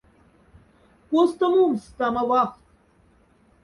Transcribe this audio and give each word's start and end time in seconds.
Коста 1.09 1.45
мумс 1.53 1.81
стама 1.89 2.23
валхт? 2.29 2.61